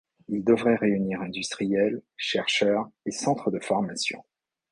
Il 0.29 0.43
devrait 0.43 0.77
réunir 0.77 1.21
industriels, 1.21 2.01
chercheurs 2.17 2.89
et 3.05 3.11
centres 3.11 3.51
de 3.51 3.59
formation. 3.59 4.23